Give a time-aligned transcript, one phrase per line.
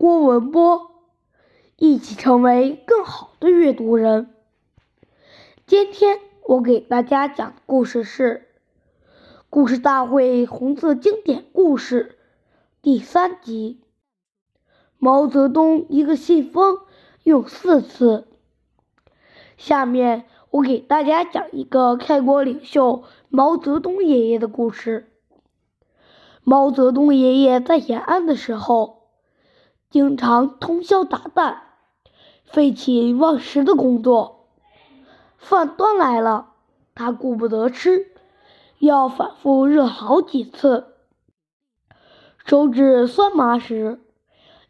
[0.00, 0.92] 郭文波，
[1.76, 4.34] 一起成为更好的阅读人。
[5.66, 8.48] 今天我给大家讲的故事是
[9.50, 12.16] 《故事大会红色经典故事》
[12.80, 13.82] 第三集：
[14.96, 16.78] 毛泽东一个信封
[17.22, 18.26] 用四次。
[19.58, 25.12] 下面我给大家讲一个开国领袖毛泽东爷爷的故事。
[26.42, 28.99] 毛泽东爷爷在延安的时候，
[29.90, 31.56] 经常通宵达旦、
[32.44, 34.46] 废寝忘食的工作。
[35.36, 36.52] 饭端来了，
[36.94, 38.12] 他顾不得吃，
[38.78, 40.94] 要反复热好几次。
[42.46, 44.00] 手指酸麻时，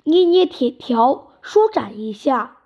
[0.05, 2.57] 捏捏铁条舒展一下；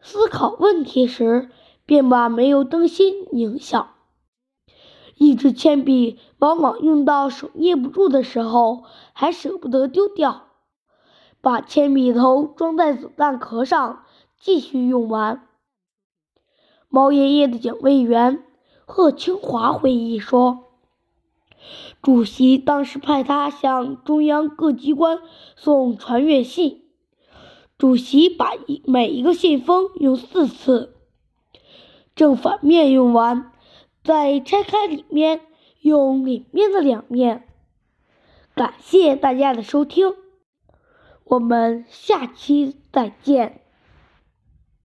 [0.00, 1.50] 思考问题时，
[1.84, 3.90] 便把煤油灯芯拧小。
[5.16, 10.46] 一支铅笔往往用到手捏不住的时候，还舍不得丢掉，
[11.46, 14.02] 把铅笔头装在子弹壳上
[14.36, 15.46] 继续用完。
[16.88, 18.42] 毛爷爷的警卫员
[18.84, 20.64] 贺清华回忆说
[22.02, 25.20] ：“主席当时派他向中央各机关
[25.54, 26.82] 送传阅信，
[27.78, 30.96] 主席把一每一个信封用四次，
[32.16, 33.52] 正反面用完。”
[34.02, 35.42] 再拆开里面，
[35.80, 37.46] 用里面的两面。
[38.56, 40.12] 感谢大家的收听，
[41.28, 43.65] 我们下期再见。